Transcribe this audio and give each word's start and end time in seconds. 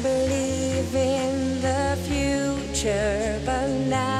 I 0.00 0.02
believe 0.02 0.94
in 0.94 1.60
the 1.60 1.94
future, 2.08 3.38
but 3.44 3.68
now. 3.68 4.19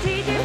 DJ 0.00 0.41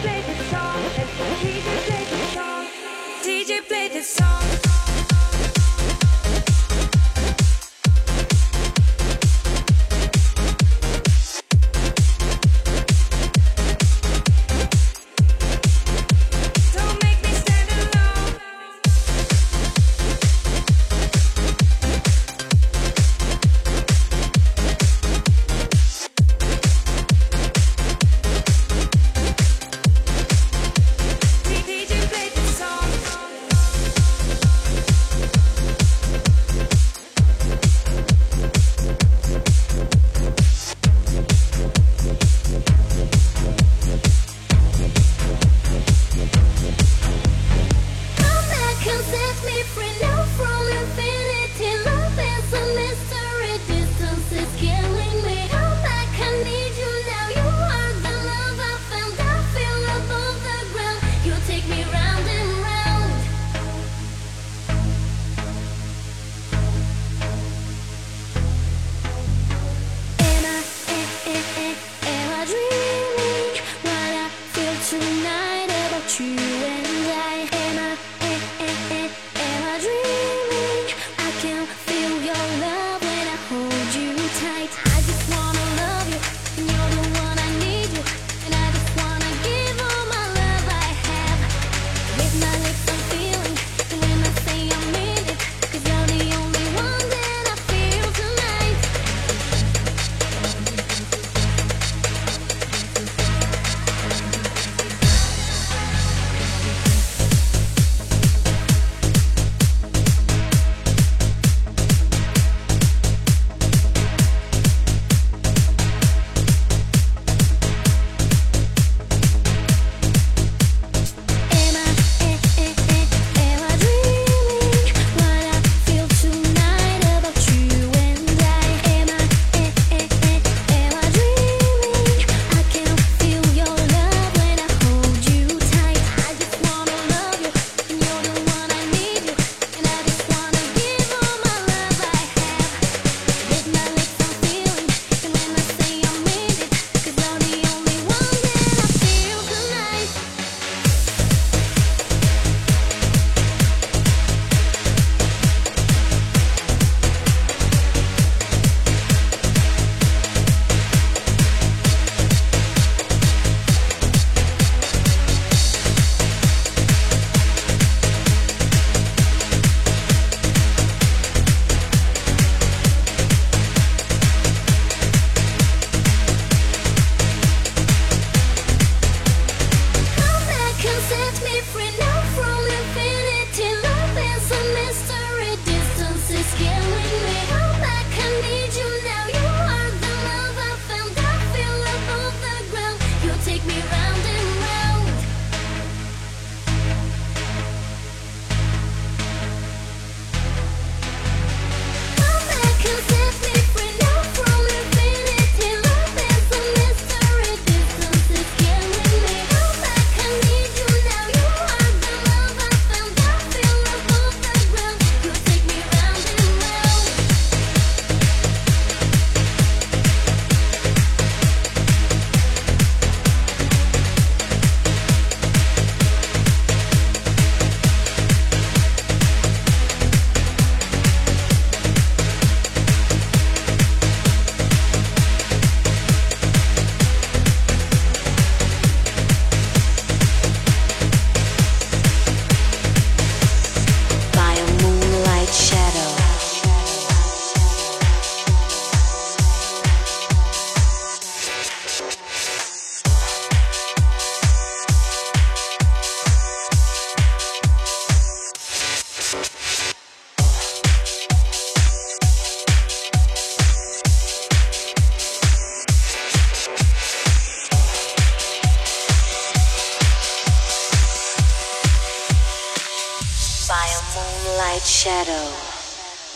shadow. 274.98 275.48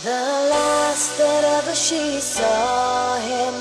The 0.03 0.21
last 0.53 1.17
that 1.17 1.43
ever 1.57 1.73
she 1.73 2.21
saw 2.21 3.17
him, 3.17 3.55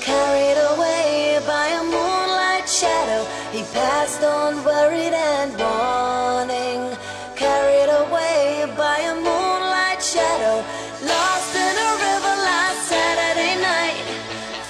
carried 0.00 0.58
away 0.74 1.38
by 1.46 1.66
a 1.78 1.82
moonlight 1.86 2.66
shadow, 2.68 3.22
he 3.54 3.62
passed 3.70 4.24
on 4.24 4.64
worried 4.64 5.14
and 5.14 5.54
warning, 5.54 6.82
carried 7.36 7.90
away 8.02 8.66
by 8.76 8.98
a 9.12 9.14
moonlight 9.14 10.02
shadow, 10.02 10.56
lost 11.06 11.54
in 11.54 11.74
a 11.88 11.92
river 12.10 12.34
last 12.50 12.80
Saturday 12.90 13.54
night, 13.62 14.02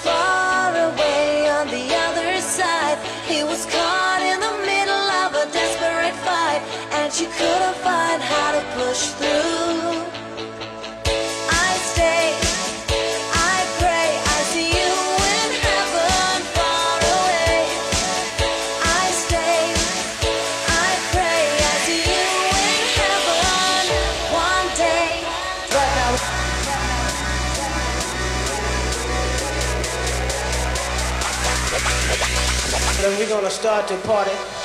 far 0.05 0.77
away 0.93 1.49
on 1.57 1.65
the 1.73 1.87
other 2.05 2.37
side. 2.39 2.99
He 3.25 3.41
was 3.43 3.65
caught 3.65 4.21
in 4.21 4.37
the 4.45 4.55
middle 4.61 5.07
of 5.25 5.29
a 5.41 5.45
desperate 5.49 6.17
fight, 6.21 6.61
and 7.01 7.11
she 7.11 7.25
couldn't 7.25 7.77
find 7.81 8.21
how 8.21 8.49
to 8.51 8.61
push 8.77 9.09
through. 9.17 9.70
We're 33.21 33.29
gonna 33.29 33.51
start 33.51 33.87
the 33.87 33.97
party. 33.97 34.60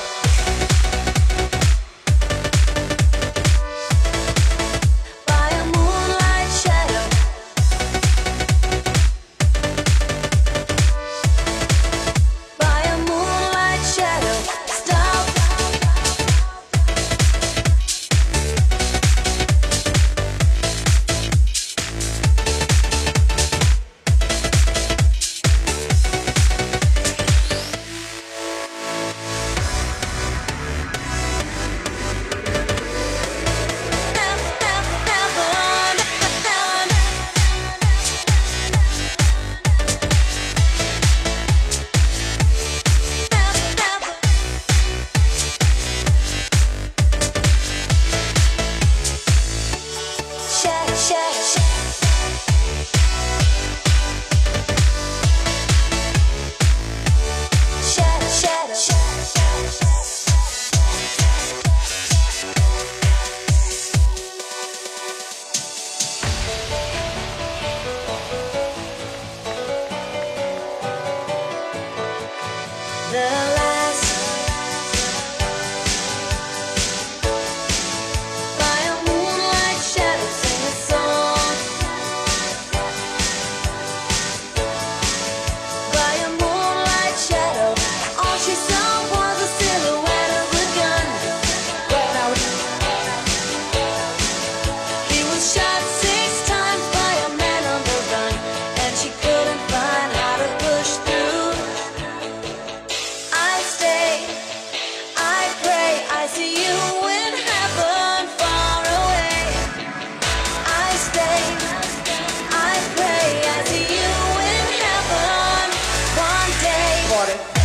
party. 117.17 117.56